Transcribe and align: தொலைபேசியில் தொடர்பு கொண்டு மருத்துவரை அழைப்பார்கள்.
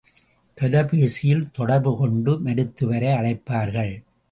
தொலைபேசியில் 0.57 1.43
தொடர்பு 1.51 1.97
கொண்டு 1.97 2.39
மருத்துவரை 2.39 3.07
அழைப்பார்கள். 3.07 3.93